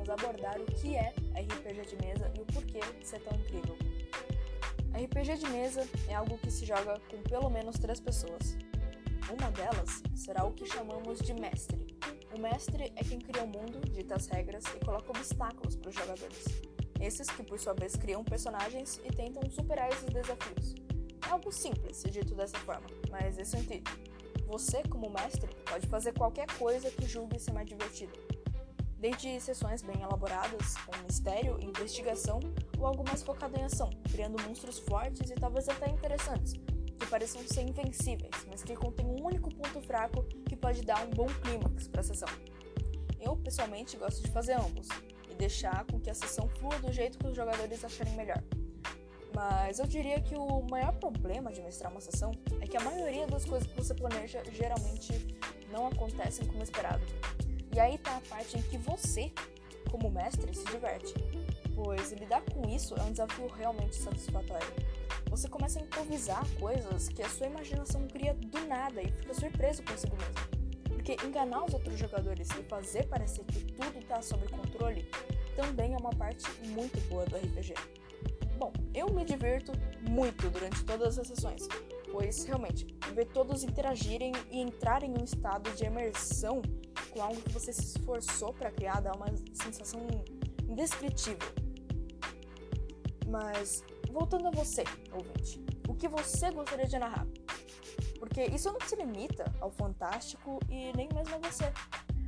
vamos 0.00 0.08
abordar 0.08 0.60
o 0.60 0.64
que 0.66 0.96
é 0.96 1.12
RPG 1.34 1.86
de 1.88 1.96
mesa 2.04 2.32
e 2.36 2.40
o 2.40 2.46
porquê 2.46 2.80
de 2.98 3.06
ser 3.06 3.20
tão 3.20 3.38
incrível. 3.38 3.76
RPG 4.94 5.38
de 5.38 5.50
mesa 5.50 5.86
é 6.08 6.14
algo 6.14 6.38
que 6.38 6.50
se 6.50 6.64
joga 6.64 6.98
com 7.10 7.22
pelo 7.22 7.48
menos 7.50 7.78
três 7.78 8.00
pessoas. 8.00 8.56
Uma 9.30 9.50
delas 9.52 10.02
será 10.14 10.44
o 10.44 10.52
que 10.52 10.66
chamamos 10.66 11.20
de 11.20 11.34
mestre. 11.34 11.96
O 12.34 12.40
mestre 12.40 12.92
é 12.96 13.04
quem 13.04 13.18
cria 13.18 13.44
o 13.44 13.46
mundo, 13.46 13.80
dita 13.90 14.16
as 14.16 14.26
regras 14.26 14.64
e 14.74 14.84
coloca 14.84 15.10
obstáculos 15.10 15.76
para 15.76 15.90
os 15.90 15.94
jogadores. 15.94 16.44
Esses 17.00 17.28
que, 17.30 17.42
por 17.42 17.58
sua 17.58 17.74
vez, 17.74 17.96
criam 17.96 18.24
personagens 18.24 19.00
e 19.04 19.12
tentam 19.12 19.48
superar 19.50 19.90
esses 19.90 20.08
desafios. 20.08 20.74
É 21.26 21.30
algo 21.30 21.52
simples, 21.52 22.02
dito 22.10 22.34
dessa 22.34 22.58
forma, 22.58 22.86
mas 23.10 23.38
esse 23.38 23.56
é 23.56 23.58
o 23.58 23.62
intuito. 23.62 24.00
Você, 24.48 24.82
como 24.82 25.08
mestre, 25.10 25.48
pode 25.64 25.86
fazer 25.86 26.12
qualquer 26.12 26.46
coisa 26.58 26.90
que 26.90 27.06
julgue 27.06 27.38
ser 27.38 27.52
mais 27.52 27.68
divertida. 27.68 28.12
Desde 29.00 29.40
sessões 29.40 29.80
bem 29.80 30.02
elaboradas, 30.02 30.76
com 30.84 30.94
mistério 31.04 31.58
investigação, 31.62 32.38
ou 32.78 32.86
algo 32.86 33.02
mais 33.02 33.22
focado 33.22 33.58
em 33.58 33.64
ação, 33.64 33.88
criando 34.12 34.36
monstros 34.42 34.78
fortes 34.78 35.30
e 35.30 35.34
talvez 35.34 35.70
até 35.70 35.88
interessantes, 35.88 36.52
que 36.98 37.06
pareçam 37.06 37.40
ser 37.48 37.62
invencíveis, 37.62 38.46
mas 38.46 38.62
que 38.62 38.76
contêm 38.76 39.06
um 39.06 39.24
único 39.24 39.48
ponto 39.54 39.80
fraco 39.80 40.22
que 40.46 40.54
pode 40.54 40.82
dar 40.82 41.02
um 41.06 41.10
bom 41.10 41.26
clímax 41.42 41.88
para 41.88 42.02
a 42.02 42.04
sessão. 42.04 42.28
Eu, 43.18 43.38
pessoalmente, 43.38 43.96
gosto 43.96 44.22
de 44.22 44.30
fazer 44.30 44.52
ambos, 44.52 44.86
e 45.30 45.34
deixar 45.34 45.86
com 45.86 45.98
que 45.98 46.10
a 46.10 46.14
sessão 46.14 46.46
flua 46.58 46.78
do 46.80 46.92
jeito 46.92 47.16
que 47.16 47.26
os 47.26 47.34
jogadores 47.34 47.82
acharem 47.82 48.14
melhor. 48.14 48.42
Mas 49.34 49.78
eu 49.78 49.86
diria 49.86 50.20
que 50.20 50.36
o 50.36 50.60
maior 50.70 50.92
problema 50.96 51.50
de 51.50 51.62
mestrar 51.62 51.90
uma 51.90 52.02
sessão 52.02 52.32
é 52.60 52.66
que 52.66 52.76
a 52.76 52.80
maioria 52.80 53.26
das 53.26 53.46
coisas 53.46 53.66
que 53.66 53.74
você 53.74 53.94
planeja 53.94 54.42
geralmente 54.52 55.38
não 55.70 55.86
acontecem 55.86 56.46
como 56.46 56.62
esperado. 56.62 57.02
E 57.72 57.78
aí 57.78 57.98
tá 57.98 58.16
a 58.16 58.20
parte 58.28 58.58
em 58.58 58.62
que 58.62 58.76
você, 58.78 59.32
como 59.90 60.10
mestre, 60.10 60.54
se 60.54 60.64
diverte, 60.64 61.14
pois 61.74 62.12
lidar 62.12 62.42
com 62.42 62.68
isso 62.68 62.94
é 62.96 63.02
um 63.02 63.12
desafio 63.12 63.46
realmente 63.48 63.96
satisfatório. 63.96 64.72
Você 65.30 65.48
começa 65.48 65.78
a 65.78 65.82
improvisar 65.82 66.44
coisas 66.58 67.08
que 67.08 67.22
a 67.22 67.28
sua 67.28 67.46
imaginação 67.46 68.06
cria 68.08 68.34
do 68.34 68.66
nada 68.66 69.00
e 69.00 69.12
fica 69.12 69.32
surpreso 69.32 69.82
consigo 69.84 70.16
mesmo. 70.16 70.60
Porque 70.88 71.16
enganar 71.24 71.64
os 71.64 71.72
outros 71.72 71.96
jogadores 71.96 72.48
e 72.50 72.62
fazer 72.64 73.06
parecer 73.06 73.44
que 73.44 73.64
tudo 73.72 73.98
está 73.98 74.20
sob 74.20 74.46
controle 74.48 75.08
também 75.54 75.94
é 75.94 75.96
uma 75.96 76.10
parte 76.10 76.50
muito 76.66 77.00
boa 77.08 77.24
do 77.26 77.36
RPG. 77.36 77.74
Bom, 78.58 78.72
eu 78.92 79.08
me 79.08 79.24
divirto 79.24 79.72
muito 80.00 80.50
durante 80.50 80.84
todas 80.84 81.18
as 81.18 81.28
sessões, 81.28 81.66
pois 82.10 82.44
realmente 82.44 82.86
ver 83.14 83.26
todos 83.26 83.62
interagirem 83.62 84.32
e 84.50 84.60
entrarem 84.60 85.12
em 85.12 85.20
um 85.20 85.24
estado 85.24 85.70
de 85.70 85.84
imersão 85.84 86.60
com 87.10 87.22
algo 87.22 87.40
que 87.42 87.52
você 87.52 87.72
se 87.72 87.82
esforçou 87.82 88.52
para 88.52 88.70
criar 88.70 89.00
dá 89.00 89.12
uma 89.12 89.26
sensação 89.52 90.00
indescritível. 90.68 91.48
Mas 93.26 93.84
voltando 94.10 94.48
a 94.48 94.50
você, 94.50 94.84
ouvinte, 95.12 95.64
o 95.88 95.94
que 95.94 96.08
você 96.08 96.50
gostaria 96.50 96.86
de 96.86 96.98
narrar? 96.98 97.26
Porque 98.18 98.44
isso 98.44 98.70
não 98.72 98.80
se 98.80 98.96
limita 98.96 99.44
ao 99.60 99.70
fantástico 99.70 100.60
e 100.68 100.92
nem 100.96 101.08
mesmo 101.14 101.34
a 101.34 101.38
você. 101.38 101.72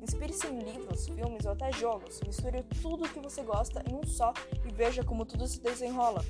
Inspire-se 0.00 0.46
em 0.46 0.58
livros, 0.58 1.08
filmes 1.08 1.44
ou 1.46 1.52
até 1.52 1.72
jogos. 1.72 2.20
Misture 2.26 2.62
tudo 2.82 3.04
o 3.04 3.08
que 3.08 3.20
você 3.20 3.42
gosta 3.42 3.82
em 3.88 3.94
um 3.94 4.06
só 4.06 4.32
e 4.64 4.72
veja 4.72 5.02
como 5.04 5.24
tudo 5.24 5.46
se 5.46 5.60
desenrola. 5.60 6.24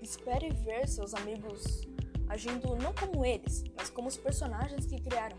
Espere 0.00 0.50
ver 0.50 0.88
seus 0.88 1.14
amigos 1.14 1.82
agindo 2.28 2.74
não 2.76 2.92
como 2.94 3.24
eles, 3.24 3.62
mas 3.76 3.90
como 3.90 4.08
os 4.08 4.16
personagens 4.16 4.86
que 4.86 5.00
criaram. 5.00 5.36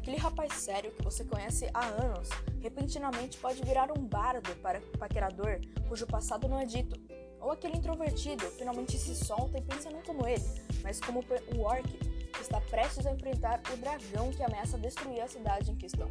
Aquele 0.00 0.16
rapaz 0.16 0.54
sério 0.54 0.90
que 0.92 1.04
você 1.04 1.22
conhece 1.22 1.68
há 1.74 1.84
anos, 1.84 2.30
repentinamente 2.62 3.36
pode 3.36 3.62
virar 3.62 3.92
um 3.92 4.02
bardo 4.02 4.50
para 4.62 4.80
paquerador 4.98 5.60
cujo 5.90 6.06
passado 6.06 6.48
não 6.48 6.58
é 6.58 6.64
dito. 6.64 6.98
Ou 7.38 7.50
aquele 7.50 7.76
introvertido 7.76 8.46
finalmente 8.52 8.98
se 8.98 9.14
solta 9.14 9.58
e 9.58 9.62
pensa 9.62 9.90
não 9.90 10.00
como 10.00 10.26
ele, 10.26 10.42
mas 10.82 11.00
como 11.00 11.22
o 11.54 11.60
orc 11.60 11.86
que 11.86 12.40
está 12.40 12.62
prestes 12.62 13.04
a 13.04 13.12
enfrentar 13.12 13.60
o 13.70 13.76
dragão 13.76 14.30
que 14.32 14.42
ameaça 14.42 14.78
destruir 14.78 15.20
a 15.20 15.28
cidade 15.28 15.70
em 15.70 15.76
questão. 15.76 16.10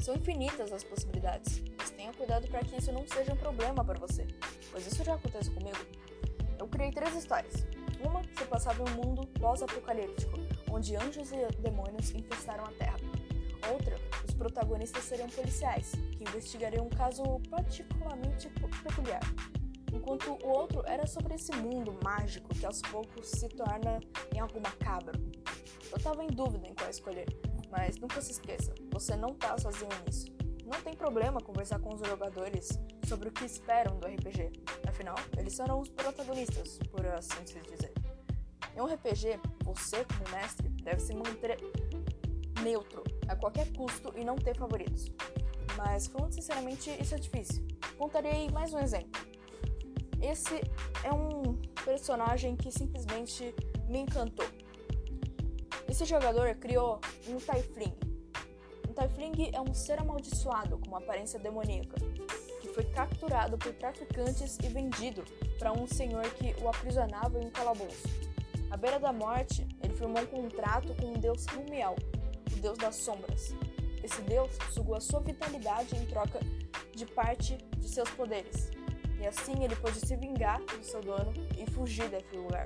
São 0.00 0.16
infinitas 0.16 0.72
as 0.72 0.82
possibilidades, 0.82 1.62
mas 1.78 1.90
tenha 1.90 2.12
cuidado 2.12 2.48
para 2.48 2.64
que 2.64 2.76
isso 2.76 2.90
não 2.90 3.06
seja 3.06 3.32
um 3.32 3.36
problema 3.36 3.84
para 3.84 4.00
você, 4.00 4.26
pois 4.72 4.84
isso 4.84 5.04
já 5.04 5.14
aconteceu 5.14 5.54
comigo. 5.54 5.78
Eu 6.58 6.66
criei 6.66 6.90
três 6.90 7.14
histórias. 7.14 7.64
Uma 8.04 8.20
se 8.36 8.44
passava 8.46 8.82
em 8.82 8.92
um 8.92 9.04
mundo 9.04 9.26
pós-apocalíptico, 9.38 10.38
onde 10.70 10.96
anjos 10.96 11.30
e 11.32 11.46
demônios 11.60 12.10
infestaram 12.14 12.64
a 12.64 12.72
Terra. 12.72 12.98
Outra, 13.72 13.96
os 14.26 14.34
protagonistas 14.34 15.04
seriam 15.04 15.28
policiais, 15.28 15.92
que 16.16 16.24
investigariam 16.24 16.86
um 16.86 16.90
caso 16.90 17.22
particularmente 17.50 18.48
peculiar. 18.82 19.20
Enquanto 19.92 20.32
o 20.32 20.48
outro 20.48 20.82
era 20.86 21.06
sobre 21.06 21.34
esse 21.34 21.52
mundo 21.52 21.98
mágico 22.02 22.48
que 22.54 22.64
aos 22.64 22.80
poucos 22.80 23.28
se 23.28 23.48
torna 23.48 24.00
em 24.34 24.38
algo 24.38 24.60
macabro. 24.60 25.20
Eu 25.90 25.96
estava 25.96 26.24
em 26.24 26.28
dúvida 26.28 26.68
em 26.68 26.74
qual 26.74 26.88
escolher, 26.88 27.26
mas 27.70 27.98
nunca 27.98 28.20
se 28.20 28.32
esqueça, 28.32 28.72
você 28.92 29.16
não 29.16 29.30
está 29.30 29.58
sozinho 29.58 29.90
nisso. 30.06 30.26
Não 30.64 30.80
tem 30.82 30.94
problema 30.94 31.40
conversar 31.40 31.80
com 31.80 31.92
os 31.92 32.00
jogadores 32.00 32.78
sobre 33.04 33.28
o 33.28 33.32
que 33.32 33.44
esperam 33.44 33.98
do 33.98 34.06
RPG, 34.06 34.52
afinal, 34.86 35.16
eles 35.36 35.54
serão 35.54 35.80
os 35.80 35.88
protagonistas, 35.88 36.78
por 36.90 37.04
assim 37.06 37.44
se 37.44 37.60
dizer. 37.62 37.92
Em 38.76 38.80
um 38.80 38.86
RPG, 38.86 39.40
você, 39.74 40.04
como 40.04 40.36
mestre, 40.36 40.68
deve 40.82 41.00
se 41.00 41.14
manter 41.14 41.58
neutro 42.62 43.02
a 43.28 43.36
qualquer 43.36 43.72
custo 43.72 44.12
e 44.16 44.24
não 44.24 44.36
ter 44.36 44.56
favoritos. 44.56 45.06
Mas, 45.76 46.06
falando 46.06 46.32
sinceramente, 46.32 46.90
isso 47.00 47.14
é 47.14 47.18
difícil. 47.18 47.66
Contarei 47.96 48.50
mais 48.50 48.72
um 48.72 48.78
exemplo. 48.78 49.20
Esse 50.20 50.60
é 51.04 51.12
um 51.12 51.54
personagem 51.84 52.56
que 52.56 52.70
simplesmente 52.70 53.54
me 53.88 54.00
encantou. 54.00 54.46
Esse 55.88 56.04
jogador 56.04 56.54
criou 56.56 57.00
um 57.28 57.38
Taifling. 57.38 57.94
Um 58.88 58.92
Taifling 58.92 59.50
é 59.52 59.60
um 59.60 59.72
ser 59.72 59.98
amaldiçoado 59.98 60.78
com 60.78 60.88
uma 60.88 60.98
aparência 60.98 61.38
demoníaca, 61.38 61.96
que 62.60 62.68
foi 62.68 62.84
capturado 62.84 63.56
por 63.56 63.72
traficantes 63.74 64.58
e 64.62 64.68
vendido 64.68 65.24
para 65.58 65.72
um 65.72 65.86
senhor 65.86 66.28
que 66.34 66.54
o 66.62 66.68
aprisionava 66.68 67.38
em 67.38 67.46
um 67.46 67.50
calabouço. 67.50 68.29
À 68.70 68.76
beira 68.76 69.00
da 69.00 69.12
morte, 69.12 69.66
ele 69.82 69.94
firmou 69.94 70.22
um 70.22 70.26
contrato 70.26 70.94
com 70.94 71.08
um 71.08 71.18
deus 71.18 71.44
Rumiel, 71.46 71.96
o 72.52 72.60
deus 72.60 72.78
das 72.78 72.94
sombras. 72.94 73.52
Esse 74.02 74.22
deus 74.22 74.50
sugou 74.72 74.94
a 74.94 75.00
sua 75.00 75.20
vitalidade 75.20 75.96
em 75.96 76.06
troca 76.06 76.38
de 76.94 77.04
parte 77.04 77.58
de 77.78 77.88
seus 77.88 78.08
poderes, 78.10 78.70
e 79.20 79.26
assim 79.26 79.64
ele 79.64 79.74
pôde 79.76 79.98
se 79.98 80.16
vingar 80.16 80.60
do 80.60 80.84
seu 80.84 81.00
dono 81.00 81.32
e 81.58 81.68
fugir 81.70 82.08
daquele 82.08 82.42
lugar. 82.42 82.64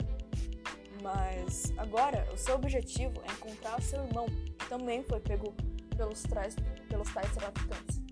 Mas 1.03 1.72
agora 1.78 2.26
o 2.32 2.36
seu 2.36 2.54
objetivo 2.54 3.21
é 3.26 3.32
encontrar 3.32 3.81
seu 3.82 4.04
irmão, 4.04 4.26
que 4.59 4.69
também 4.69 5.03
foi 5.03 5.21
pego 5.21 5.54
pelos, 5.97 6.22
trás, 6.22 6.54
pelos 6.88 7.12
tais 7.12 7.31
traficantes. 7.32 8.03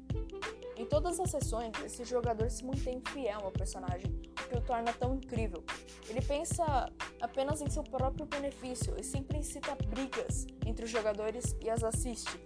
Em 0.76 0.86
todas 0.86 1.20
as 1.20 1.30
sessões, 1.30 1.72
esse 1.84 2.04
jogador 2.04 2.50
se 2.50 2.64
mantém 2.64 3.00
fiel 3.12 3.40
ao 3.42 3.52
personagem, 3.52 4.10
o 4.50 4.51
o 4.51 4.51
torna 4.62 4.92
tão 4.92 5.14
incrível. 5.14 5.62
Ele 6.08 6.20
pensa 6.20 6.90
apenas 7.20 7.60
em 7.60 7.70
seu 7.70 7.82
próprio 7.82 8.26
benefício 8.26 8.94
e 8.98 9.04
sempre 9.04 9.38
incita 9.38 9.76
brigas 9.86 10.46
entre 10.66 10.84
os 10.84 10.90
jogadores 10.90 11.56
e 11.60 11.70
as 11.70 11.84
assiste, 11.84 12.40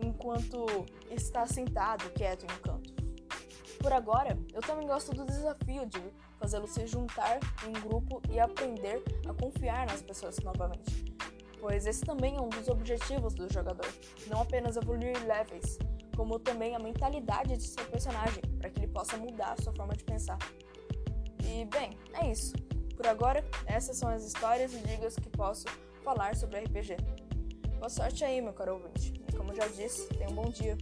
enquanto 0.00 0.66
está 1.10 1.46
sentado 1.46 2.10
quieto 2.10 2.44
em 2.44 2.52
um 2.52 2.58
canto. 2.62 3.02
Por 3.82 3.92
agora, 3.92 4.38
eu 4.54 4.60
também 4.60 4.86
gosto 4.86 5.12
do 5.12 5.26
desafio 5.26 5.84
de 5.86 6.00
fazê-lo 6.38 6.68
se 6.68 6.86
juntar 6.86 7.40
em 7.66 7.76
um 7.76 7.80
grupo 7.80 8.22
e 8.30 8.38
aprender 8.38 9.02
a 9.28 9.34
confiar 9.34 9.86
nas 9.86 10.00
pessoas 10.00 10.38
novamente. 10.38 11.12
Pois 11.60 11.86
esse 11.86 12.04
também 12.04 12.36
é 12.36 12.40
um 12.40 12.48
dos 12.48 12.68
objetivos 12.68 13.34
do 13.34 13.52
jogador, 13.52 13.86
não 14.28 14.42
apenas 14.42 14.76
evoluir 14.76 15.16
levels, 15.26 15.78
como 16.16 16.38
também 16.38 16.74
a 16.76 16.78
mentalidade 16.78 17.56
de 17.56 17.62
seu 17.62 17.84
personagem, 17.86 18.42
para 18.58 18.70
que 18.70 18.80
ele 18.80 18.88
possa 18.88 19.16
mudar 19.16 19.60
sua 19.60 19.72
forma 19.72 19.94
de 19.94 20.04
pensar. 20.04 20.38
E 21.52 21.66
bem, 21.66 21.90
é 22.14 22.30
isso. 22.30 22.54
Por 22.96 23.06
agora, 23.06 23.44
essas 23.66 23.98
são 23.98 24.08
as 24.08 24.24
histórias 24.24 24.72
e 24.72 24.78
dicas 24.78 25.16
que 25.16 25.28
posso 25.28 25.66
falar 26.02 26.34
sobre 26.34 26.60
RPG. 26.60 26.96
Boa 27.78 27.90
sorte 27.90 28.24
aí, 28.24 28.40
meu 28.40 28.54
caro 28.54 28.74
ouvinte. 28.74 29.12
E 29.28 29.36
como 29.36 29.54
já 29.54 29.66
disse, 29.66 30.08
tenha 30.08 30.30
um 30.30 30.34
bom 30.34 30.48
dia. 30.48 30.78